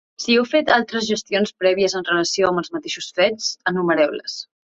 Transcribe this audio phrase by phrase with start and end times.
[0.23, 4.41] Si heu fet altres gestions prèvies en relació amb els mateixos fets, enumereu-les.